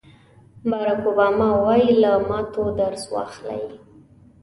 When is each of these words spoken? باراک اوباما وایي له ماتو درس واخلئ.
باراک 0.69 1.01
اوباما 1.07 1.47
وایي 1.63 1.91
له 2.01 2.11
ماتو 2.27 2.63
درس 2.79 3.03
واخلئ. 3.13 3.63